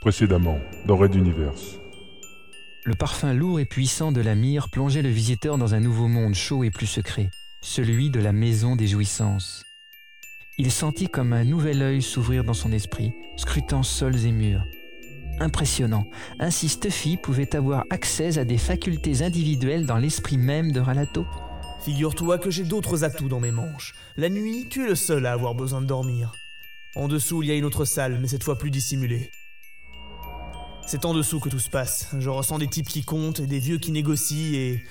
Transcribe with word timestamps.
Précédemment, 0.00 0.58
dans 0.86 0.96
Red 0.96 1.14
Universe. 1.14 1.78
Le 2.84 2.94
parfum 2.94 3.34
lourd 3.34 3.60
et 3.60 3.66
puissant 3.66 4.12
de 4.12 4.22
la 4.22 4.34
myrrhe 4.34 4.70
plongeait 4.70 5.02
le 5.02 5.10
visiteur 5.10 5.58
dans 5.58 5.74
un 5.74 5.80
nouveau 5.80 6.08
monde 6.08 6.34
chaud 6.34 6.64
et 6.64 6.70
plus 6.70 6.86
secret, 6.86 7.28
celui 7.60 8.08
de 8.08 8.18
la 8.18 8.32
maison 8.32 8.76
des 8.76 8.86
jouissances. 8.86 9.62
Il 10.56 10.72
sentit 10.72 11.08
comme 11.08 11.34
un 11.34 11.44
nouvel 11.44 11.82
œil 11.82 12.00
s'ouvrir 12.00 12.44
dans 12.44 12.54
son 12.54 12.72
esprit, 12.72 13.12
scrutant 13.36 13.82
sols 13.82 14.24
et 14.24 14.32
murs. 14.32 14.64
Impressionnant, 15.38 16.08
ainsi 16.38 16.70
Stuffy 16.70 17.18
pouvait 17.18 17.54
avoir 17.54 17.84
accès 17.90 18.38
à 18.38 18.46
des 18.46 18.58
facultés 18.58 19.20
individuelles 19.20 19.84
dans 19.84 19.98
l'esprit 19.98 20.38
même 20.38 20.72
de 20.72 20.80
Ralato. 20.80 21.26
Figure-toi 21.84 22.38
que 22.38 22.50
j'ai 22.50 22.64
d'autres 22.64 23.04
atouts 23.04 23.28
dans 23.28 23.40
mes 23.40 23.52
manches. 23.52 23.94
La 24.16 24.30
nuit, 24.30 24.66
tu 24.70 24.82
es 24.82 24.88
le 24.88 24.94
seul 24.94 25.26
à 25.26 25.32
avoir 25.32 25.54
besoin 25.54 25.82
de 25.82 25.86
dormir. 25.86 26.32
En 26.96 27.06
dessous, 27.06 27.42
il 27.42 27.50
y 27.50 27.52
a 27.52 27.54
une 27.54 27.66
autre 27.66 27.84
salle, 27.84 28.18
mais 28.18 28.28
cette 28.28 28.44
fois 28.44 28.56
plus 28.56 28.70
dissimulée. 28.70 29.30
C'est 30.90 31.04
en 31.04 31.14
dessous 31.14 31.38
que 31.38 31.48
tout 31.48 31.60
se 31.60 31.70
passe. 31.70 32.08
Je 32.18 32.28
ressens 32.28 32.58
des 32.58 32.66
types 32.66 32.88
qui 32.88 33.04
comptent 33.04 33.38
et 33.38 33.46
des 33.46 33.60
vieux 33.60 33.78
qui 33.78 33.92
négocient 33.92 34.54
et 34.54 34.82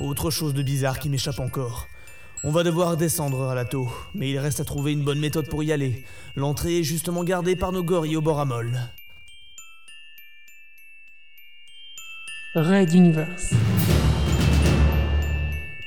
autre 0.00 0.32
chose 0.32 0.52
de 0.52 0.64
bizarre 0.64 0.98
qui 0.98 1.08
m'échappe 1.08 1.38
encore. 1.38 1.86
On 2.42 2.50
va 2.50 2.64
devoir 2.64 2.96
descendre 2.96 3.44
à 3.44 3.54
la 3.54 3.64
taux, 3.64 3.88
mais 4.16 4.28
il 4.28 4.38
reste 4.40 4.58
à 4.58 4.64
trouver 4.64 4.90
une 4.90 5.04
bonne 5.04 5.20
méthode 5.20 5.48
pour 5.48 5.62
y 5.62 5.70
aller. 5.70 6.04
L'entrée 6.34 6.80
est 6.80 6.82
justement 6.82 7.22
gardée 7.22 7.54
par 7.54 7.70
nos 7.70 7.84
gorilles 7.84 8.16
au 8.16 8.20
bord 8.20 8.40
à 8.40 8.46
Universe. 12.92 13.54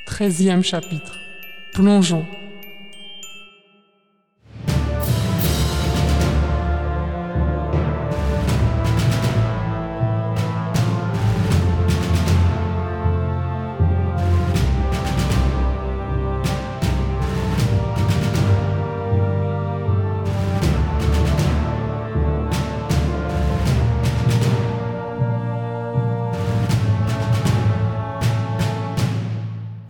13e 0.06 0.62
chapitre. 0.62 1.18
Plongeons. 1.74 2.24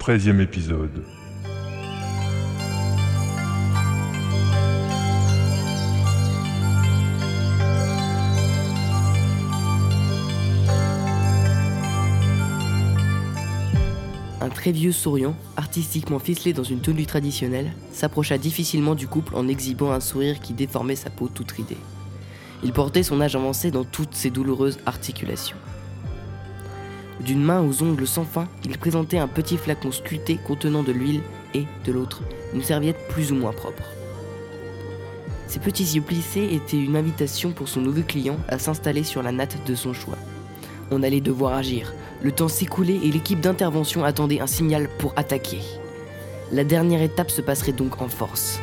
Treizième 0.08 0.40
épisode. 0.40 1.04
Un 14.40 14.48
très 14.48 14.72
vieux 14.72 14.92
souriant, 14.92 15.36
artistiquement 15.58 16.18
ficelé 16.18 16.54
dans 16.54 16.62
une 16.62 16.80
tenue 16.80 17.04
traditionnelle, 17.04 17.70
s'approcha 17.92 18.38
difficilement 18.38 18.94
du 18.94 19.06
couple 19.06 19.34
en 19.34 19.46
exhibant 19.46 19.92
un 19.92 20.00
sourire 20.00 20.40
qui 20.40 20.54
déformait 20.54 20.96
sa 20.96 21.10
peau 21.10 21.28
toute 21.28 21.52
ridée. 21.52 21.76
Il 22.64 22.72
portait 22.72 23.02
son 23.02 23.20
âge 23.20 23.36
avancé 23.36 23.70
dans 23.70 23.84
toutes 23.84 24.14
ses 24.14 24.30
douloureuses 24.30 24.78
articulations. 24.86 25.58
D'une 27.28 27.44
main 27.44 27.60
aux 27.60 27.82
ongles 27.82 28.06
sans 28.06 28.24
fin, 28.24 28.48
il 28.64 28.78
présentait 28.78 29.18
un 29.18 29.28
petit 29.28 29.58
flacon 29.58 29.92
sculpté 29.92 30.38
contenant 30.46 30.82
de 30.82 30.92
l'huile 30.92 31.20
et, 31.52 31.66
de 31.84 31.92
l'autre, 31.92 32.22
une 32.54 32.62
serviette 32.62 33.06
plus 33.10 33.32
ou 33.32 33.34
moins 33.34 33.52
propre. 33.52 33.82
Ses 35.46 35.58
petits 35.60 35.84
yeux 35.84 36.00
plissés 36.00 36.48
étaient 36.54 36.82
une 36.82 36.96
invitation 36.96 37.50
pour 37.50 37.68
son 37.68 37.82
nouveau 37.82 38.00
client 38.00 38.38
à 38.48 38.58
s'installer 38.58 39.04
sur 39.04 39.22
la 39.22 39.30
natte 39.30 39.58
de 39.66 39.74
son 39.74 39.92
choix. 39.92 40.16
On 40.90 41.02
allait 41.02 41.20
devoir 41.20 41.52
agir. 41.52 41.92
Le 42.22 42.32
temps 42.32 42.48
s'écoulait 42.48 43.00
et 43.04 43.12
l'équipe 43.12 43.40
d'intervention 43.40 44.04
attendait 44.04 44.40
un 44.40 44.46
signal 44.46 44.88
pour 44.98 45.12
attaquer. 45.16 45.60
La 46.50 46.64
dernière 46.64 47.02
étape 47.02 47.30
se 47.30 47.42
passerait 47.42 47.72
donc 47.72 48.00
en 48.00 48.08
force. 48.08 48.58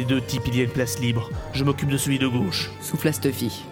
Les 0.00 0.06
deux 0.06 0.22
types, 0.22 0.44
il 0.46 0.56
y 0.56 0.60
a 0.60 0.64
une 0.64 0.70
place 0.70 0.98
libre. 0.98 1.28
Je 1.52 1.62
m'occupe 1.62 1.90
de 1.90 1.98
celui 1.98 2.18
de 2.18 2.26
gauche. 2.26 2.70
souffla 2.80 3.12
Stuffy. 3.12 3.64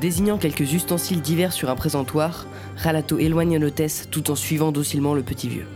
Désignant 0.00 0.38
quelques 0.38 0.72
ustensiles 0.72 1.20
divers 1.20 1.52
sur 1.52 1.68
un 1.68 1.74
présentoir, 1.74 2.46
Ralato 2.76 3.18
éloigna 3.18 3.58
l'hôtesse 3.58 4.06
tout 4.08 4.30
en 4.30 4.36
suivant 4.36 4.70
docilement 4.70 5.14
le 5.14 5.24
petit 5.24 5.48
vieux. 5.48 5.66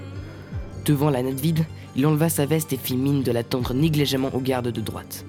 Devant 0.84 1.10
la 1.10 1.24
natte 1.24 1.40
vide, 1.40 1.64
il 1.96 2.06
enleva 2.06 2.28
sa 2.28 2.46
veste 2.46 2.72
et 2.72 2.76
fit 2.76 2.96
mine 2.96 3.24
de 3.24 3.32
la 3.32 3.42
tendre 3.42 3.74
négligemment 3.74 4.32
au 4.32 4.38
garde 4.38 4.68
de 4.70 4.80
droite. 4.80 5.24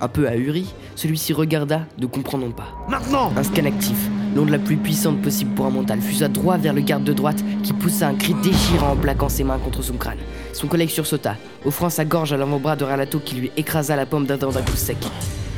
Un 0.00 0.08
peu 0.08 0.26
ahuri, 0.26 0.74
celui-ci 0.96 1.32
regarda, 1.32 1.86
ne 1.98 2.06
comprenant 2.06 2.50
pas. 2.50 2.74
Maintenant 2.88 3.32
Un 3.36 3.44
scan 3.44 3.64
actif, 3.64 4.08
l'onde 4.34 4.50
la 4.50 4.58
plus 4.58 4.76
puissante 4.76 5.20
possible 5.20 5.54
pour 5.54 5.66
un 5.66 5.70
mental, 5.70 6.00
fusa 6.00 6.28
droit 6.28 6.56
vers 6.56 6.72
le 6.72 6.80
garde 6.80 7.04
de 7.04 7.12
droite 7.12 7.42
qui 7.62 7.72
poussa 7.72 8.08
un 8.08 8.14
cri 8.14 8.34
déchirant 8.42 8.92
en 8.92 8.96
plaquant 8.96 9.28
ses 9.28 9.44
mains 9.44 9.58
contre 9.58 9.82
son 9.82 9.94
crâne. 9.94 10.18
Son 10.52 10.66
collègue 10.66 10.90
sursauta, 10.90 11.36
offrant 11.64 11.90
sa 11.90 12.04
gorge 12.04 12.32
à 12.32 12.36
l'avant-bras 12.36 12.76
de 12.76 12.84
Ralato 12.84 13.18
qui 13.18 13.36
lui 13.36 13.50
écrasa 13.56 13.96
la 13.96 14.06
paume 14.06 14.26
d'un 14.26 14.36
dent 14.36 14.50
d'un 14.50 14.62
coup 14.62 14.76
sec. 14.76 14.98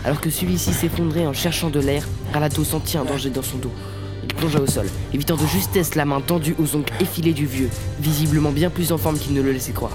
Alors 0.05 0.21
que 0.21 0.31
celui-ci 0.31 0.73
s'effondrait 0.73 1.27
en 1.27 1.33
cherchant 1.33 1.71
de 1.71 1.81
l'air, 1.81 2.07
Ralato 2.33 2.65
sentit 2.65 2.97
un 2.97 3.05
danger 3.05 3.31
dans 3.31 3.43
son 3.43 3.59
dos. 3.59 3.73
Il 4.23 4.35
plongea 4.35 4.61
au 4.61 4.67
sol, 4.67 4.87
évitant 5.13 5.37
de 5.37 5.47
justesse 5.47 5.95
la 5.95 6.05
main 6.05 6.21
tendue 6.21 6.55
aux 6.59 6.77
ongles 6.77 6.93
effilés 7.01 7.33
du 7.33 7.47
vieux, 7.47 7.71
visiblement 8.01 8.53
bien 8.53 8.71
plus 8.71 8.93
en 8.93 8.99
forme 8.99 9.19
qu'il 9.19 9.35
ne 9.35 9.41
le 9.41 9.53
laissait 9.53 9.73
croire. 9.73 9.93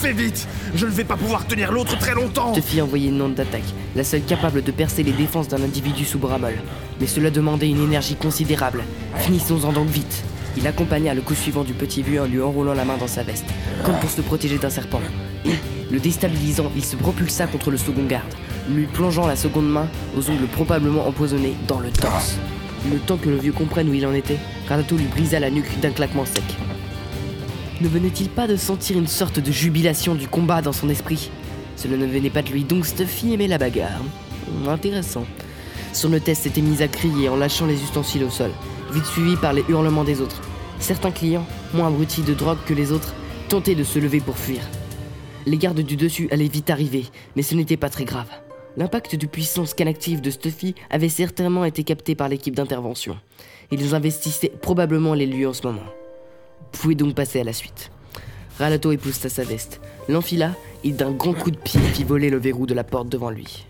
Fais 0.00 0.12
vite 0.12 0.46
Je 0.74 0.84
ne 0.84 0.90
vais 0.90 1.04
pas 1.04 1.16
pouvoir 1.16 1.46
tenir 1.46 1.72
l'autre 1.72 1.98
très 1.98 2.14
longtemps 2.14 2.52
te 2.52 2.60
fit 2.60 2.82
envoyer 2.82 3.08
une 3.08 3.22
onde 3.22 3.34
d'attaque, 3.34 3.64
la 3.94 4.04
seule 4.04 4.22
capable 4.22 4.62
de 4.62 4.70
percer 4.70 5.02
les 5.02 5.12
défenses 5.12 5.48
d'un 5.48 5.62
individu 5.62 6.04
sous 6.04 6.18
bras 6.18 6.38
molle. 6.38 6.58
Mais 7.00 7.06
cela 7.06 7.30
demandait 7.30 7.70
une 7.70 7.82
énergie 7.82 8.14
considérable. 8.14 8.84
Finissons-en 9.16 9.72
donc 9.72 9.88
vite. 9.88 10.22
Il 10.58 10.66
accompagna 10.66 11.14
le 11.14 11.22
coup 11.22 11.34
suivant 11.34 11.64
du 11.64 11.72
petit 11.72 12.02
vieux 12.02 12.20
en 12.20 12.26
lui 12.26 12.42
enroulant 12.42 12.74
la 12.74 12.84
main 12.84 12.98
dans 12.98 13.06
sa 13.06 13.22
veste, 13.22 13.46
comme 13.84 13.96
pour 13.96 14.10
se 14.10 14.20
protéger 14.20 14.58
d'un 14.58 14.70
serpent. 14.70 15.00
Le 15.90 15.98
déstabilisant, 15.98 16.70
il 16.76 16.84
se 16.84 16.96
propulsa 16.96 17.46
contre 17.46 17.70
le 17.70 17.78
second 17.78 18.04
garde, 18.04 18.34
lui 18.68 18.86
plongeant 18.86 19.26
la 19.26 19.36
seconde 19.36 19.70
main, 19.70 19.88
aux 20.16 20.28
ongles 20.30 20.46
probablement 20.46 21.06
empoisonnés, 21.08 21.54
dans 21.66 21.80
le 21.80 21.90
torse. 21.90 22.36
Le 22.90 22.98
temps 22.98 23.16
que 23.16 23.30
le 23.30 23.36
vieux 23.36 23.52
comprenne 23.52 23.88
où 23.88 23.94
il 23.94 24.06
en 24.06 24.12
était, 24.12 24.38
Radato 24.68 24.96
lui 24.96 25.06
brisa 25.06 25.40
la 25.40 25.50
nuque 25.50 25.80
d'un 25.80 25.90
claquement 25.90 26.26
sec. 26.26 26.44
Ne 27.80 27.88
venait-il 27.88 28.30
pas 28.30 28.46
de 28.46 28.56
sentir 28.56 28.96
une 28.96 29.06
sorte 29.06 29.38
de 29.38 29.52
jubilation 29.52 30.14
du 30.14 30.28
combat 30.28 30.62
dans 30.62 30.72
son 30.72 30.88
esprit? 30.88 31.30
Cela 31.76 31.98
ne 31.98 32.06
venait 32.06 32.30
pas 32.30 32.40
de 32.40 32.48
lui, 32.48 32.64
donc 32.64 32.86
Stuffy 32.86 33.34
aimait 33.34 33.48
la 33.48 33.58
bagarre. 33.58 34.00
Hum, 34.48 34.68
Intéressant. 34.68 35.26
Son 35.92 36.12
hôtesse 36.14 36.40
s'était 36.40 36.62
mise 36.62 36.80
à 36.80 36.88
crier 36.88 37.28
en 37.28 37.36
lâchant 37.36 37.66
les 37.66 37.82
ustensiles 37.82 38.24
au 38.24 38.30
sol, 38.30 38.50
vite 38.92 39.04
suivi 39.04 39.36
par 39.36 39.52
les 39.52 39.64
hurlements 39.68 40.04
des 40.04 40.22
autres. 40.22 40.40
Certains 40.78 41.10
clients, 41.10 41.46
moins 41.74 41.88
abrutis 41.88 42.22
de 42.22 42.32
drogue 42.32 42.58
que 42.66 42.74
les 42.74 42.92
autres, 42.92 43.14
tentaient 43.48 43.74
de 43.74 43.84
se 43.84 43.98
lever 43.98 44.20
pour 44.20 44.38
fuir. 44.38 44.60
Les 45.44 45.58
gardes 45.58 45.80
du 45.80 45.96
dessus 45.96 46.28
allaient 46.30 46.48
vite 46.48 46.70
arriver, 46.70 47.04
mais 47.36 47.42
ce 47.42 47.54
n'était 47.54 47.76
pas 47.76 47.90
très 47.90 48.04
grave. 48.04 48.28
L'impact 48.78 49.16
du 49.16 49.28
puissant 49.28 49.64
scan 49.66 49.86
actif 49.86 50.20
de 50.22 50.30
Stuffy 50.30 50.74
avait 50.90 51.08
certainement 51.08 51.64
été 51.64 51.84
capté 51.84 52.14
par 52.14 52.28
l'équipe 52.28 52.54
d'intervention. 52.54 53.18
Ils 53.70 53.94
investissaient 53.94 54.52
probablement 54.60 55.14
les 55.14 55.26
lieux 55.26 55.48
en 55.48 55.52
ce 55.52 55.66
moment. 55.66 55.84
Vous 56.60 56.80
pouvez 56.80 56.94
donc 56.94 57.14
passer 57.14 57.40
à 57.40 57.44
la 57.44 57.52
suite. 57.52 57.90
Ralato 58.58 58.92
époussa 58.92 59.28
sa 59.28 59.44
veste, 59.44 59.80
l'enfila 60.08 60.52
et 60.84 60.92
d'un 60.92 61.10
grand 61.10 61.34
coup 61.34 61.50
de 61.50 61.58
pied 61.58 61.80
fit 61.80 62.04
voler 62.04 62.30
le 62.30 62.38
verrou 62.38 62.66
de 62.66 62.74
la 62.74 62.84
porte 62.84 63.08
devant 63.08 63.30
lui. 63.30 63.66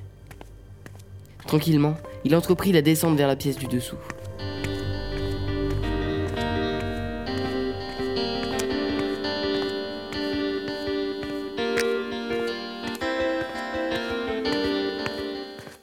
Tranquillement, 1.47 1.97
il 2.25 2.35
entreprit 2.35 2.73
la 2.73 2.83
descente 2.83 3.17
vers 3.17 3.29
la 3.29 3.37
pièce 3.37 3.57
du 3.57 3.67
dessous. 3.67 3.97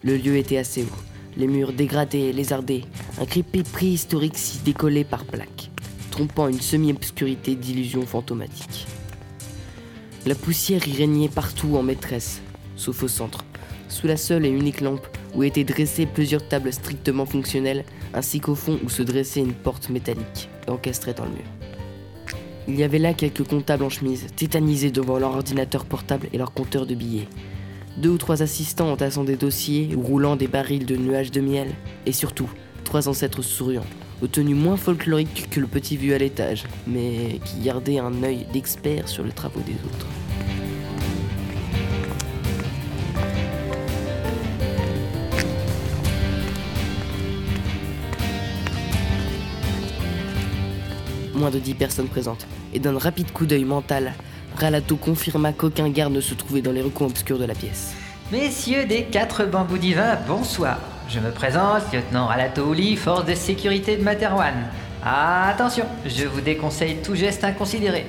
Le 0.05 0.17
lieu 0.17 0.35
était 0.35 0.57
assez 0.57 0.83
haut, 0.83 1.03
les 1.37 1.47
murs 1.47 1.71
dégradés 1.71 2.33
lézardés, 2.33 2.83
un 3.21 3.25
crépi 3.25 3.63
préhistorique 3.63 4.37
s'y 4.37 4.59
décollait 4.59 5.05
par 5.05 5.23
plaques, 5.23 5.62
trompant 6.13 6.47
une 6.47 6.61
semi-obscurité 6.61 7.55
d'illusions 7.55 8.05
fantomatiques. 8.05 8.85
La 10.27 10.35
poussière 10.35 10.87
y 10.87 10.93
régnait 10.93 11.27
partout 11.27 11.75
en 11.75 11.81
maîtresse, 11.81 12.43
sauf 12.75 13.01
au 13.01 13.07
centre, 13.07 13.43
sous 13.89 14.05
la 14.05 14.15
seule 14.15 14.45
et 14.45 14.49
unique 14.49 14.81
lampe 14.81 15.07
où 15.33 15.41
étaient 15.41 15.63
dressées 15.63 16.05
plusieurs 16.05 16.47
tables 16.47 16.71
strictement 16.71 17.25
fonctionnelles, 17.25 17.83
ainsi 18.13 18.39
qu'au 18.39 18.53
fond 18.53 18.77
où 18.83 18.89
se 18.89 19.01
dressait 19.01 19.39
une 19.39 19.55
porte 19.55 19.89
métallique, 19.89 20.49
encastrée 20.67 21.15
dans 21.15 21.25
le 21.25 21.31
mur. 21.31 21.49
Il 22.67 22.75
y 22.75 22.83
avait 22.83 22.99
là 22.99 23.15
quelques 23.15 23.47
comptables 23.47 23.83
en 23.83 23.89
chemise, 23.89 24.27
tétanisés 24.35 24.91
devant 24.91 25.17
leur 25.17 25.31
ordinateur 25.31 25.83
portable 25.83 26.27
et 26.31 26.37
leur 26.37 26.53
compteur 26.53 26.85
de 26.85 26.93
billets. 26.93 27.27
Deux 27.97 28.11
ou 28.11 28.17
trois 28.19 28.43
assistants 28.43 28.91
entassant 28.91 29.23
des 29.23 29.35
dossiers 29.35 29.95
ou 29.95 30.01
roulant 30.01 30.35
des 30.35 30.47
barils 30.47 30.85
de 30.85 30.95
nuages 30.95 31.31
de 31.31 31.41
miel, 31.41 31.69
et 32.05 32.11
surtout, 32.11 32.51
trois 32.83 33.07
ancêtres 33.09 33.41
souriants, 33.41 33.81
aux 34.23 34.43
moins 34.53 34.77
folkloriques 34.77 35.49
que 35.49 35.59
le 35.59 35.67
petit 35.67 35.97
vieux 35.97 36.15
à 36.15 36.17
l'étage, 36.17 36.63
mais 36.87 37.39
qui 37.45 37.59
gardait 37.61 37.99
un 37.99 38.23
œil 38.23 38.45
d'expert 38.53 39.07
sur 39.07 39.23
les 39.23 39.31
travaux 39.31 39.59
des 39.61 39.73
autres. 39.73 40.07
Moins 51.35 51.51
de 51.51 51.59
dix 51.59 51.73
personnes 51.73 52.07
présentes, 52.07 52.47
et 52.73 52.79
d'un 52.79 52.97
rapide 52.97 53.31
coup 53.31 53.45
d'œil 53.45 53.65
mental, 53.65 54.13
Ralato 54.55 54.95
confirma 54.95 55.51
qu'aucun 55.51 55.89
garde 55.89 56.13
ne 56.13 56.21
se 56.21 56.35
trouvait 56.35 56.61
dans 56.61 56.71
les 56.71 56.81
recoins 56.81 57.07
obscurs 57.07 57.39
de 57.39 57.45
la 57.45 57.55
pièce. 57.55 57.93
Messieurs 58.31 58.85
des 58.85 59.03
quatre 59.03 59.45
bambous 59.45 59.77
divins, 59.77 60.17
bonsoir. 60.27 60.92
Je 61.09 61.19
me 61.19 61.31
présente, 61.31 61.91
lieutenant 61.93 62.27
Ralatouli, 62.27 62.95
force 62.95 63.25
de 63.25 63.35
sécurité 63.35 63.97
de 63.97 64.03
Materwan. 64.03 64.53
Attention, 65.03 65.85
je 66.05 66.25
vous 66.25 66.41
déconseille 66.41 66.97
tout 67.03 67.13
geste 67.13 67.43
inconsidéré. 67.43 68.05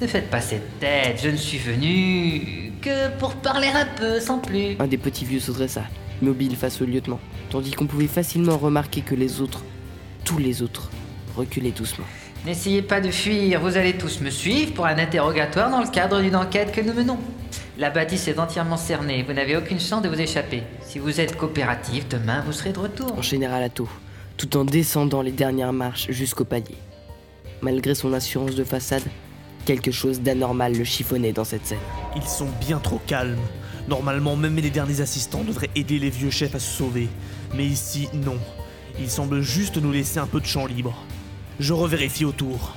Ne 0.00 0.06
faites 0.06 0.30
pas 0.30 0.40
cette 0.40 0.78
tête, 0.80 1.20
je 1.22 1.28
ne 1.28 1.36
suis 1.36 1.58
venu 1.58 2.72
que 2.80 3.10
pour 3.18 3.34
parler 3.34 3.68
un 3.68 3.86
peu, 3.96 4.20
sans 4.20 4.38
plus. 4.38 4.76
Un 4.78 4.86
des 4.86 4.96
petits 4.96 5.24
vieux 5.24 5.40
se 5.40 5.52
dressa, 5.52 5.82
immobile 6.22 6.56
face 6.56 6.80
au 6.80 6.84
lieutenant, 6.84 7.20
tandis 7.50 7.72
qu'on 7.72 7.86
pouvait 7.86 8.06
facilement 8.06 8.56
remarquer 8.56 9.00
que 9.02 9.14
les 9.14 9.40
autres, 9.40 9.64
tous 10.24 10.38
les 10.38 10.62
autres, 10.62 10.90
reculaient 11.36 11.72
doucement. 11.72 12.06
N'essayez 12.46 12.82
pas 12.82 13.00
de 13.00 13.10
fuir, 13.10 13.60
vous 13.60 13.76
allez 13.76 13.94
tous 13.94 14.20
me 14.20 14.30
suivre 14.30 14.72
pour 14.72 14.86
un 14.86 14.98
interrogatoire 14.98 15.70
dans 15.70 15.80
le 15.80 15.88
cadre 15.88 16.20
d'une 16.20 16.36
enquête 16.36 16.72
que 16.72 16.80
nous 16.80 16.92
menons. 16.92 17.18
La 17.76 17.90
bâtisse 17.90 18.28
est 18.28 18.38
entièrement 18.38 18.76
cernée, 18.76 19.24
vous 19.24 19.32
n'avez 19.32 19.56
aucune 19.56 19.80
chance 19.80 20.00
de 20.00 20.08
vous 20.08 20.20
échapper. 20.20 20.62
Si 20.80 21.00
vous 21.00 21.20
êtes 21.20 21.36
coopératif, 21.36 22.08
demain 22.08 22.40
vous 22.46 22.52
serez 22.52 22.72
de 22.72 22.78
retour. 22.78 23.12
Enchaîna 23.18 23.50
Ralato, 23.50 23.88
tout 24.36 24.56
en 24.56 24.64
descendant 24.64 25.22
les 25.22 25.32
dernières 25.32 25.72
marches 25.72 26.08
jusqu'au 26.12 26.44
palier. 26.44 26.76
Malgré 27.62 27.96
son 27.96 28.12
assurance 28.12 28.54
de 28.54 28.62
façade, 28.62 29.02
quelque 29.64 29.90
chose 29.90 30.20
d'anormal 30.20 30.78
le 30.78 30.84
chiffonnait 30.84 31.32
dans 31.32 31.42
cette 31.42 31.66
scène. 31.66 31.78
Ils 32.14 32.22
sont 32.22 32.48
bien 32.60 32.78
trop 32.78 33.00
calmes. 33.08 33.42
Normalement, 33.88 34.36
même 34.36 34.54
les 34.54 34.70
derniers 34.70 35.00
assistants 35.00 35.42
devraient 35.42 35.70
aider 35.74 35.98
les 35.98 36.10
vieux 36.10 36.30
chefs 36.30 36.54
à 36.54 36.60
se 36.60 36.70
sauver. 36.70 37.08
Mais 37.56 37.64
ici, 37.64 38.08
non. 38.14 38.38
Ils 39.00 39.10
semblent 39.10 39.42
juste 39.42 39.78
nous 39.78 39.90
laisser 39.90 40.20
un 40.20 40.28
peu 40.28 40.40
de 40.40 40.46
champ 40.46 40.66
libre. 40.66 40.94
Je 41.58 41.72
revérifie 41.72 42.24
autour. 42.24 42.76